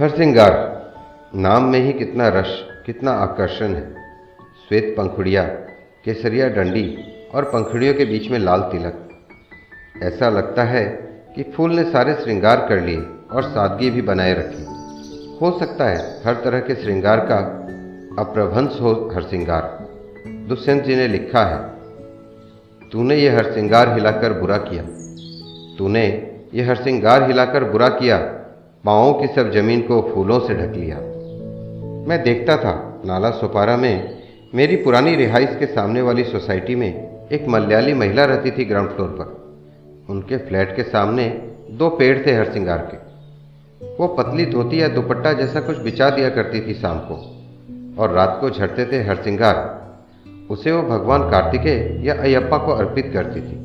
हरसिंगार, 0.00 0.52
नाम 1.34 1.64
में 1.64 1.80
ही 1.80 1.92
कितना 1.92 2.28
रस, 2.28 2.64
कितना 2.86 3.10
आकर्षण 3.10 3.74
है। 3.74 3.94
श्वेत 4.68 4.94
पंखुड़िया, 4.98 5.42
केसरिया 6.04 6.48
डंडी 6.48 6.98
और 7.34 7.44
पंखुड़ियों 7.44 7.94
के 7.94 8.04
बीच 8.04 8.30
में 8.30 8.38
लाल 8.38 8.60
तिलक। 8.60 9.08
ऐसा 10.02 10.28
लगता 10.28 10.62
है 10.62 10.84
कि 11.36 11.42
फूल 11.42 11.72
ने 11.72 11.84
सारे 11.84 12.14
श्रृंगार 12.14 12.66
कर 12.68 12.80
लिए 12.80 13.00
और 13.32 13.42
सादगी 13.42 13.90
भी 13.90 14.02
बनाए 14.02 14.34
रखी। 14.34 14.64
हो 15.40 15.58
सकता 15.58 15.84
है 15.84 16.22
हर 16.24 16.34
तरह 16.34 16.60
के 16.60 16.74
श्रृंगार 16.74 17.20
का 17.20 17.36
अप्रभंस 18.22 18.78
हो 18.80 19.10
हरसिंगार। 19.14 19.88
दुष्यंत 20.48 20.84
जी 20.84 20.96
ने 20.96 21.08
लिखा 21.08 21.44
है, 21.44 21.68
तूने 22.90 23.16
ये 23.16 23.30
हरसिंगार 23.30 23.94
हिलाकर 23.94 24.32
बुरा 24.32 24.56
किया। 24.56 24.82
तूने 25.78 26.32
ये 26.54 26.62
हरसिंगार 26.62 27.22
हिलाकर 27.22 27.64
बुरा 27.64 27.88
किया 27.88 28.37
पाँवों 28.84 29.12
की 29.14 29.26
सब 29.26 29.50
ज़मीन 29.50 29.80
को 29.80 30.00
फूलों 30.14 30.38
से 30.40 30.54
ढक 30.54 30.74
लिया। 30.76 30.96
मैं 32.08 32.22
देखता 32.22 32.56
था, 32.56 33.02
नाला 33.06 33.30
सोपारा 33.30 33.76
में, 33.76 34.18
मेरी 34.54 34.76
पुरानी 34.76 35.14
रिहाइश 35.16 35.56
के 35.58 35.66
सामने 35.66 36.02
वाली 36.02 36.24
सोसाइटी 36.24 36.74
में 36.74 37.28
एक 37.32 37.48
मलयाली 37.48 37.94
महिला 37.94 38.24
रहती 38.24 38.50
थी 38.50 38.64
ग्राउंड 38.64 38.90
फ्लोर 38.90 39.08
पर। 39.08 40.12
उनके 40.12 40.36
फ्लैट 40.36 40.76
के 40.76 40.82
सामने 40.82 41.28
दो 41.70 41.88
पेड़ 41.88 42.26
थे 42.26 42.32
हरसिंगार 42.32 42.78
के। 42.78 43.96
वो 43.98 44.06
पतली 44.08 44.46
धोती 44.46 44.82
या 44.82 44.88
दुपट्टा 44.88 45.32
जैसा 45.32 45.60
कुछ 45.60 45.78
बिछा 45.78 46.10
दिया 46.10 46.28
करती 46.28 46.60
थी 46.60 46.74
शाम 46.74 46.98
को, 46.98 47.14
और 48.02 48.12
रात 48.12 48.38
को 48.40 48.50
झड़ते 48.50 48.86
थे 48.92 49.02
हरसिंगार 49.02 49.76
उसे 50.50 50.72
वो 50.72 50.82
भगवान 50.82 51.30
कार्तिकेय 51.30 52.00
या 52.06 52.14
अयप्पा 52.14 52.58
को 52.58 52.72
अर्पित 52.72 53.10
करती 53.12 53.40
थी। 53.40 53.56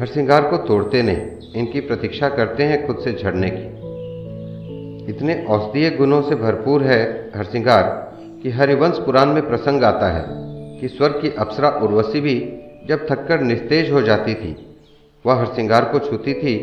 हरसिंगार 0.00 0.50
को 0.50 0.56
तोड़ते 0.56 1.02
नहीं, 1.02 1.26
इनकी 1.54 1.80
प्रतीक्षा 1.80 2.28
करते 2.28 2.64
हैं 2.64 2.86
खुद 2.86 2.98
से 2.98 3.12
झड़ने 3.12 3.50
की। 3.50 3.81
इतने 5.08 5.34
औषधीय 5.44 5.90
गुणों 5.90 6.20
से 6.22 6.34
भरपूर 6.34 6.82
है 6.82 7.02
हरसिंगार 7.36 7.84
कि 8.42 8.50
हरिवंश 8.50 8.98
पुराण 8.98 9.26
में 9.26 9.46
प्रसंग 9.48 9.84
आता 9.84 10.10
है 10.12 10.24
कि 10.80 10.88
स्वर्ग 10.88 11.20
की 11.22 11.30
अप्सरा 11.38 11.70
उर्वशी 11.82 12.20
भी 12.20 12.34
जब 12.88 13.06
थककर 13.06 13.40
निस्तेज 13.40 13.90
हो 13.92 14.02
जाती 14.02 14.34
थी, 14.34 14.56
वह 15.24 15.34
हरसिंगार 15.34 15.84
को 15.84 15.98
छूती 15.98 16.34
थी 16.34 16.56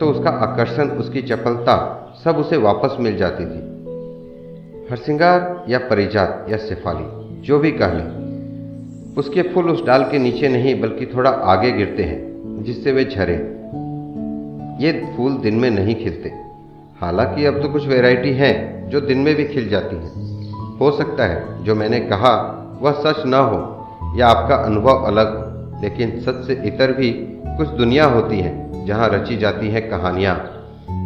तो 0.00 0.06
उसका 0.06 0.30
आकर्षण, 0.30 0.88
उसकी 0.90 1.22
चपलता 1.22 1.76
सब 2.24 2.36
उसे 2.36 2.56
वापस 2.56 2.96
मिल 3.00 3.16
जाती 3.16 3.44
थी। 3.44 3.60
हरसिंगार 4.90 5.64
या 5.68 5.78
परिजात 5.78 6.46
या 6.50 6.56
सिफाली, 6.58 7.04
जो 7.42 7.58
भी 7.58 7.70
कह 7.72 7.92
ले, 7.92 8.04
उसके 9.20 9.42
फूल 9.42 9.70
उस 9.70 9.84
डाल 9.86 10.04
के 10.10 10.18
नीचे 10.18 10.48
नहीं, 10.48 10.80
बल्कि 10.80 11.06
थोड़ा 11.06 11.30
आगे 11.30 11.72
गिरते 11.72 12.02
हैं, 12.02 12.62
जिससे 12.62 12.92
वे 12.92 13.04
झरे। 13.04 13.34
ये 14.84 14.92
फूल 15.16 15.36
दिन 15.36 15.54
में 15.54 15.70
नहीं 15.70 15.94
खिलते। 15.94 16.32
हालाँकि 17.02 17.44
अब 17.44 17.62
तो 17.62 17.68
कुछ 17.68 17.86
वैरायटी 17.86 18.32
हैं 18.32 18.88
जो 18.88 19.00
दिन 19.00 19.18
में 19.18 19.34
भी 19.34 19.44
खिल 19.44 19.68
जाती 19.68 19.96
हैं। 19.96 20.32
हो 20.78 20.90
सकता 20.90 21.24
है, 21.24 21.64
जो 21.64 21.74
मैंने 21.74 22.00
कहा, 22.00 22.58
वह 22.80 22.92
सच 22.92 23.26
न 23.26 23.34
हो, 23.34 23.88
या 24.16 24.28
आपका 24.28 24.56
अनुभव 24.56 25.02
अलग 25.02 25.36
हो, 25.36 25.82
लेकिन 25.82 26.20
सच 26.20 26.34
से 26.34 26.52
इतर 26.52 26.92
भी 26.92 27.10
कुछ 27.56 27.68
दुनिया 27.68 28.04
होती 28.04 28.40
है, 28.40 28.86
जहाँ 28.86 29.08
रची 29.08 29.36
जाती 29.36 29.68
हैं 29.68 29.90
कहानियाँ। 29.90 30.34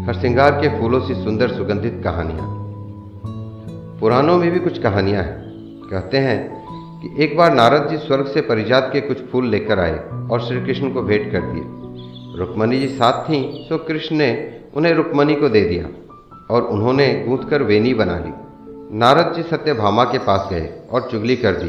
हरसिंगार 0.06 0.50
के 0.50 0.80
फूलों 0.80 1.00
से 1.00 1.14
सुंदर 1.14 1.48
सुगंधित 1.48 2.00
कहानियाँ। 2.05 2.66
पुराणों 4.00 4.38
में 4.38 4.50
भी 4.50 4.58
कुछ 4.58 4.78
कहानियाँ 4.78 5.22
हैं। 5.22 5.42
कहते 5.91 6.19
हैं 6.19 6.66
कि 7.03 7.25
एक 7.25 7.36
बार 7.36 7.55
नारद 7.55 7.88
जी 7.91 7.97
स्वर्ग 7.97 8.27
से 8.27 8.41
परिजात 8.41 8.91
के 8.92 9.00
कुछ 9.00 9.25
फूल 9.33 9.47
लेकर 9.47 9.78
आए 9.78 9.98
और 10.31 10.41
श्री 10.41 10.60
कृष्ण 10.60 10.91
को 10.91 11.03
भेंट 11.03 11.33
कर 11.33 11.41
दिए। 11.41 11.62
रुक्मणी 12.38 12.78
जी 12.78 12.88
साथ 12.88 13.25
थीं 13.25 13.69
तो 13.69 13.78
कृष्ण 13.78 14.16
ने 14.16 14.56
उन्हें 14.77 14.94
रुक्मणी 14.94 15.34
को 15.34 15.48
दे 15.48 15.60
दिया 15.60 15.88
और 16.50 16.62
उन्होंने 16.62 17.24
गूंथ 17.28 17.50
कर 17.50 17.62
वेनी 17.62 17.94
बना 17.94 18.19
ली। 18.19 18.32
नारद 18.98 19.34
जी 19.36 19.42
सत्यभामा 19.42 20.05
के 20.05 20.19
पास 20.19 20.48
गए 20.50 20.72
और 20.91 21.08
चुगली 21.10 21.36
कर 21.36 21.52
दी 21.52 21.69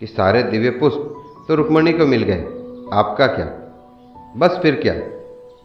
कि 0.00 0.06
सारे 0.06 0.42
दिव्य 0.42 0.70
पुष्प 0.70 1.24
तो 1.48 1.54
रुक्मणी 1.54 1.92
को 1.92 2.06
मिल 2.06 2.22
गए। 2.22 2.44
आपका 2.92 3.26
क्या? 3.26 3.46
बस 4.36 4.58
फिर 4.62 4.74
क्या? 4.74 4.94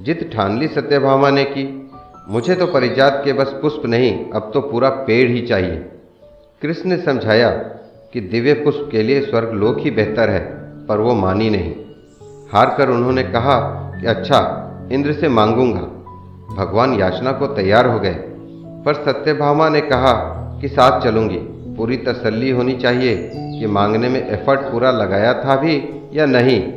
जित 0.02 0.32
ठान 0.34 0.60
ली 0.60 0.68
सत्यभामा 0.68 1.30
ने 1.30 1.44
की, 1.44 1.92
मुझे 2.30 2.56
तो 2.56 2.68
परिजात 2.68 3.22
के 3.26 3.34
बस 3.34 3.50
पुष्प 3.62 3.86
नहीं, 3.86 4.30
अब 4.30 4.52
तो 4.54 4.62
पूरा 4.62 4.90
पेड़ 4.90 5.30
ही 5.30 5.42
चाहिए। 5.42 5.90
कृष्ण 6.62 6.90
ने 6.90 6.98
समझाया 6.98 7.50
कि 8.14 8.22
दिव्य 8.22 8.54
पुष्प 8.54 8.90
के 8.92 9.04
लिए 9.04 9.22
स्वर्ग 9.22 9.52
लोक 9.52 9.78
ही 9.80 9.92
बेहतर 9.92 10.30
है, 10.30 10.42
पर 10.88 10.98
वो 10.98 11.14
मानी 11.14 11.50
नहीं। 11.50 11.76
हार 12.52 12.76
कर 12.78 12.90
उन्होंने 12.90 13.24
कहा 13.24 13.60
कि 14.02 14.08
अच्छा 14.08 14.64
इंद्र 14.92 15.14
से 15.14 15.30
मांगूँगा। 15.30 15.97
भगवान 16.56 16.94
याचना 16.94 17.32
को 17.32 17.48
तैयार 17.48 17.88
हो 17.88 18.00
गए। 18.00 18.16
पर 18.86 18.94
सत्यभामा 18.94 19.70
ने 19.70 19.82
कहा 19.82 20.14
कि 20.62 20.68
साथ 20.68 21.02
चलूँगी। 21.02 21.38
पूरी 21.78 21.98
तसल्ली 21.98 22.50
होनी 22.50 22.74
चाहिए 22.74 23.32
कि 23.36 23.68
मांगने 23.68 24.10
में 24.10 24.28
एफर्ट 24.28 24.60
पूरा 24.60 24.92
लगाया 24.92 25.34
था 25.34 25.56
भी 25.56 26.02
या 26.14 26.26
नहीं। 26.26 26.74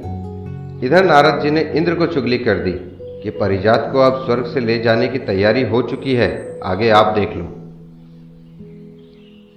इधर 0.80 1.04
नारद 1.04 1.42
जी 1.42 1.50
ने 1.50 1.60
इंद्र 1.60 1.94
को 1.94 2.06
चुगली 2.06 2.38
कर 2.38 2.54
दी 2.54 2.72
कि 3.22 3.30
परिजात 3.30 3.90
को 3.92 3.98
अब 3.98 4.24
स्वर्ग 4.24 4.44
से 4.44 4.60
ले 4.60 4.78
जाने 4.78 5.08
की 5.08 5.18
तैयारी 5.18 5.62
हो 5.62 5.82
चुकी 5.82 6.14
है। 6.14 6.60
आगे 6.64 6.90
आप 6.90 7.06
देख 7.06 7.36
लो। 7.36 7.56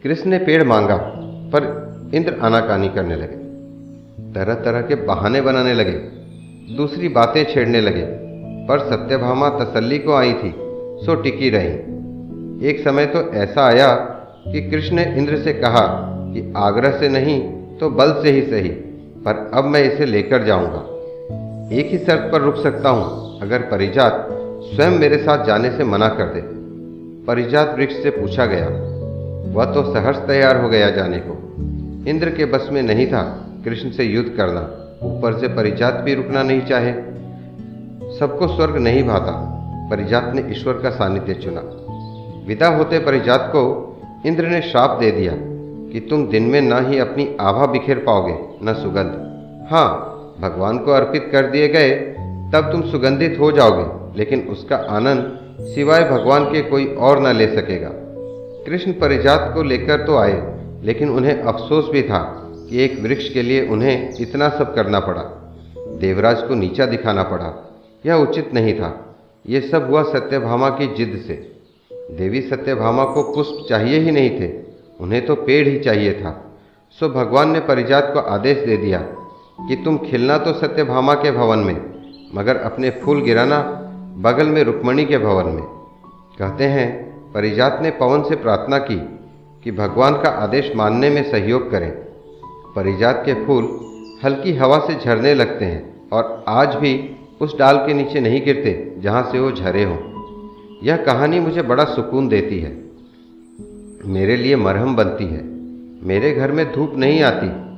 कृष्ण 0.04 0.30
ने 0.30 0.38
पेड़ 0.38 0.64
मांगा, 0.64 0.98
पर 1.26 1.94
इंद्र 2.14 2.36
आनाकानी 2.42 2.90
करने 2.90 3.16
लगे। 3.16 3.44
तरह 4.34 4.54
तरह 4.54 4.82
के 4.82 4.96
बहाने 4.96 5.42
बनाने 5.42 5.74
लगे। 5.74 6.00
दूसरी 6.76 7.10
बातें 7.10 7.54
छेड़ने 7.54 7.82
लगे। 7.82 8.23
पर 8.70 8.80
सत्यभामा 8.80 9.50
तसल्ली 9.50 10.00
को 10.00 10.14
आई 10.14 10.34
थी, 10.34 10.54
सो 11.06 11.16
टिकी 11.16 11.50
रही। 11.50 12.70
एक 12.70 12.80
समय 12.84 13.06
तो 13.06 13.32
ऐसा 13.34 13.66
आया 13.66 13.94
कि 14.48 14.70
कृष्ण 14.72 14.96
ने 14.96 15.04
इंद्र 15.18 15.38
से 15.38 15.54
कहा 15.54 15.86
कि 16.34 16.54
आग्रह 16.58 17.00
से 17.00 17.10
नहीं 17.10 17.40
तो 17.78 17.90
बल 17.90 18.14
से 18.24 18.32
ही 18.32 18.42
सही, 18.42 18.70
पर 19.26 19.52
अब 19.54 19.66
मैं 19.66 19.94
इसे 19.94 20.06
लेकर 20.06 20.44
जाऊँगा। 20.44 20.80
एक 21.76 21.92
ही 21.92 21.98
शर्त 21.98 22.32
पर 22.32 22.42
रुक 22.42 22.56
सकता 22.56 22.90
हूँ, 22.90 23.40
अगर 23.42 23.60
परिजात 23.60 24.28
स्वयं 24.64 24.92
मेरे 24.92 25.18
साथ 25.18 25.46
जाने 25.46 25.72
से 25.72 25.84
मना 25.84 26.08
कर 26.08 26.26
दे। 26.26 26.42
परिजात 27.26 27.76
वृक्ष 27.78 28.04
से 28.04 28.10
पूछा 28.10 28.46
गया। 28.46 28.68
वह 29.54 29.66
तो 29.66 29.94
सहर्ष 29.94 30.18
तैयार 30.18 30.62
हो 30.62 30.70
गया 30.70 30.90
जाने 30.90 31.18
को। 31.18 31.34
इंद्र 32.10 32.30
के 32.30 32.46
बस 32.46 32.70
में 32.72 32.82
नहीं 32.82 33.08
था, 33.08 33.22
कृष्ण 33.66 33.92
से 33.92 34.04
युद्ध 34.04 34.30
करना। 34.30 34.62
ऊपर 35.04 35.40
से 35.40 35.48
परिजात 35.48 35.94
भी 35.94 36.14
रुकना 36.14 36.44
नहीं 36.44 36.62
चाहे। 36.62 37.13
सबको 38.24 38.48
स्वर्ग 38.48 38.78
नहीं 38.78 39.04
भाता, 39.04 39.32
परिजात 39.92 40.32
ने 40.36 40.52
ईश्वर 40.52 40.74
का 40.74 40.90
सानिध्य 40.90 41.34
चुना। 41.34 41.62
विदा 42.48 42.68
होते 42.68 43.00
परिजात 43.00 43.50
को 43.52 43.64
इंद्र 44.26 44.48
ने 44.48 44.62
श्राप 44.62 44.90
दे 45.00 45.12
दिया 45.12 45.34
कि 45.92 46.00
तुम 46.10 46.28
दिन 46.28 46.44
में 46.44 46.62
ना 46.62 46.80
ही 46.80 47.00
अपनी 47.00 47.38
आभा 47.40 47.66
बिखेर 47.66 47.98
पाओगे, 47.98 48.36
न 48.64 48.74
सुगंध। 48.74 49.68
हाँ 49.72 49.90
भगवान 50.42 50.78
को 50.78 50.92
अर्पित 50.92 51.30
कर 51.32 51.46
दिए 51.46 51.68
गए, 51.68 51.90
तब 52.54 52.70
तुम 52.72 52.82
सुगंधित 52.82 53.38
हो 53.40 53.52
जाओगे, 53.52 54.18
लेकिन 54.20 54.48
उसका 54.48 54.76
आनंद 54.76 55.40
सिवाय 55.62 56.04
भगवान 56.04 56.46
के 56.46 56.62
कोई 56.62 56.86
और 56.86 57.20
न 57.20 57.36
ले 57.36 57.48
सकेगा। 57.48 57.90
कृष्ण 58.66 58.92
परिजात 58.92 59.52
को 59.54 59.64
लेकर 59.64 60.06
तो 60.06 60.18
आए, 60.18 60.64
लेकिन 60.84 61.10
उन्हें 61.10 61.42
अफसोस 61.42 61.90
भी 61.90 62.04
था 62.04 62.24
कि 62.70 62.84
एक 62.84 63.00
वृक्ष 63.02 63.30
के 63.30 63.42
लिए 63.42 63.68
उन्हें 63.68 64.10
इतना 64.20 64.50
सब 64.50 64.76
करना 64.76 65.00
पड़ा। 65.00 65.22
देवराज 66.00 66.44
को 66.44 66.56
नीचा 66.56 66.86
दिखाना 66.86 67.24
पड़ा। 67.24 67.70
यह 68.06 68.14
उचित 68.14 68.54
नहीं 68.54 68.74
था। 68.74 69.16
ये 69.46 69.62
सब 69.62 69.90
हुआ 69.90 70.04
सत्यभामा 70.04 70.70
की 70.70 70.88
जिद 70.96 71.24
से। 71.28 71.34
देवी 72.18 72.42
सत्यभामा 72.42 73.04
को 73.06 73.24
पुष्प 73.34 73.66
चाहिए 73.70 74.00
ही 74.00 74.12
नहीं 74.12 74.30
थे, 74.30 74.52
उन्हें 75.00 75.26
तो 75.26 75.36
पेड़ 75.36 75.68
ही 75.68 75.80
चाहिए 75.80 76.14
था। 76.14 76.32
सो 77.00 77.10
भगवान 77.10 77.52
ने 77.52 77.60
परिजात 77.60 78.12
को 78.14 78.20
आदेश 78.20 78.58
दे 78.58 78.78
दिया 78.78 79.00
कि 79.60 79.76
तुम 79.76 79.98
खिलना 79.98 80.38
तो 80.38 80.54
सत्यभामा 80.54 81.14
के 81.14 81.32
भवन 81.32 81.60
में, 81.60 81.76
मगर 82.36 82.58
अपने 82.58 82.90
फूल 82.90 83.22
गिराना 83.22 83.60
बगल 84.18 84.48
में 84.48 84.64
रुक्मणी 84.64 85.06
के 85.06 85.18
भवन 85.18 85.46
में। 85.46 85.64
कहते 86.40 86.64
हैं, 86.64 86.88
परिजात 87.34 87.80
ने 87.82 87.92
पवन 87.92 88.24
से 88.24 88.36
प्रार्थना 88.36 88.78
की 88.78 88.96
कि 89.64 89.72
भगवान 89.72 90.14
का 90.14 90.30
आदेश 90.30 90.72
मानने 90.76 91.10
में 91.10 91.32
सहयोग 91.32 91.72
करें। 91.72 91.92
परिजात 92.76 93.24
के 93.26 93.34
फूल 93.46 93.64
हल्की 94.26 94.54
हवा 94.54 94.80
से 94.80 94.96
झरने 94.96 95.34
लगते 95.34 95.66
हैं 95.66 96.10
और 96.10 96.44
आज 96.48 96.76
भी 96.76 96.94
उस 97.44 97.60
डाल 97.60 97.78
के 97.78 97.94
नीचे 97.94 98.20
नहीं 98.20 98.46
गिरते, 98.46 98.96
जहाँ 99.00 99.30
से 99.32 99.40
वो 99.40 99.52
झरे 99.52 99.84
हों। 99.84 99.98
यह 100.84 100.98
कहानी 100.98 101.40
मुझे 101.40 101.62
बड़ा 101.62 101.84
सुकून 101.84 102.28
देती 102.28 102.60
है। 102.60 102.84
मेरे 104.06 104.38
लिए 104.38 104.56
मरहम 104.56 104.96
बनती 104.96 105.26
है। 105.26 105.44
मेरे 106.08 106.32
घर 106.32 106.52
में 106.52 106.74
धूप 106.74 106.94
नहीं 106.96 107.22
आती। 107.22 107.74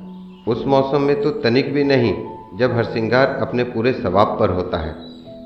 उस 0.50 0.66
मौसम 0.66 1.00
में 1.00 1.20
तो 1.20 1.30
तनिक 1.30 1.72
भी 1.72 1.84
नहीं, 1.84 2.14
जब 2.58 2.72
हरसिंगार 2.72 3.26
अपने 3.26 3.64
पूरे 3.64 3.92
सवाब 3.92 4.36
पर 4.40 4.50
होता 4.50 4.78
है। 4.78 4.94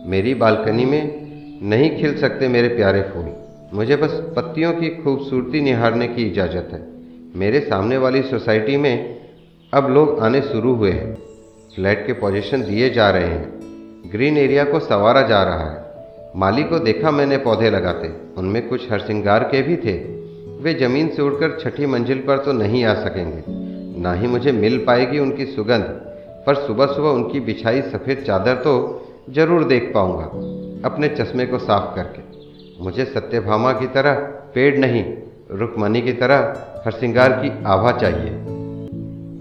मेरी 0.06 0.34
बालकनी 0.34 0.84
में 0.84 1.30
नहीं 1.62 1.96
खिल 1.96 2.18
सकते 2.18 2.48
मेरे 2.48 2.68
प्यारे 2.68 3.02
फूल। 3.02 3.32
मुझे 3.74 3.96
बस 3.96 4.22
पत्तियों 4.36 4.72
की 4.72 4.88
खूबसूरती 4.88 5.60
निहारने 5.60 6.08
की 6.08 6.24
इजाज़त 6.24 6.68
है। 6.72 6.86
मेरे 7.36 7.60
सामने 7.60 7.96
वाली 7.96 8.22
सोसाइटी 8.22 8.76
में 8.76 9.20
अब 9.74 9.90
लोग 9.90 10.20
आने 10.20 10.42
शुरू 10.42 10.74
हुए 10.74 10.90
हैं। 10.90 11.14
फ्लैट 11.74 12.06
के 12.06 12.12
पोजीशन 12.12 12.62
दिए 12.62 12.90
जा 12.90 13.10
रहे 13.10 13.28
हैं। 13.28 13.59
ग्रीन 14.06 14.36
एरिया 14.38 14.64
को 14.64 14.78
संवारा 14.80 15.22
जा 15.22 15.42
रहा 15.42 15.70
है। 15.70 16.32
माली 16.36 16.62
को 16.62 16.78
देखा 16.78 17.10
मैंने 17.10 17.36
पौधे 17.36 17.70
लगाते। 17.70 18.08
उनमें 18.38 18.68
कुछ 18.68 18.90
हरसिंगार 18.92 19.44
के 19.44 19.62
भी 19.62 19.76
थे। 19.76 19.96
वे 20.62 20.74
ज़मीन 20.74 21.08
से 21.08 21.22
उड़कर 21.22 21.58
छठी 21.60 21.86
मंजिल 21.86 22.18
पर 22.18 22.38
तो 22.38 22.52
नहीं 22.52 22.84
आ 22.84 22.94
सकेंगे। 22.94 23.42
ना 24.02 24.12
ही 24.12 24.26
मुझे 24.26 24.52
मिल 24.52 24.78
पाएगी 24.78 25.18
उनकी 25.18 25.46
सुगंध, 25.46 25.84
पर 26.46 26.54
सुबह 26.54 26.86
सुबह 26.86 27.08
उनकी 27.08 27.40
बिछाई 27.40 27.82
सफ़ेद 27.82 28.24
चादर 28.26 28.54
तो 28.54 28.74
ज़रूर 29.30 29.64
देख 29.64 29.90
पाऊँगा, 29.94 30.24
अपने 30.88 31.08
चश्मे 31.08 31.46
को 31.46 31.58
साफ़ 31.58 31.94
करके। 31.94 32.84
मुझे 32.84 33.04
सत्यभामा 33.04 33.72
की 33.72 33.86
तरह 33.86 34.14
पेड़ 34.54 34.76
नहीं 34.78 35.04
रुकमणी 35.50 36.00
की 36.00 36.12
तरह 36.12 36.54
हरसिंगार 36.86 37.32
की 37.32 37.50
आभा 37.66 37.92
चाहिए। 37.92 38.30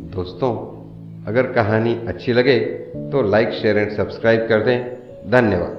दोस्तों 0.10 0.54
अगर 1.30 1.52
कहानी 1.54 1.94
अच्छी 2.08 2.34
लगे 2.34 2.60
तो 3.12 3.22
लाइक 3.30 3.52
शेयर 3.54 3.78
एंड 3.78 3.92
सब्सक्राइब 3.92 4.48
कर 4.50 4.64
दें। 4.64 5.32
धन्यवाद। 5.32 5.79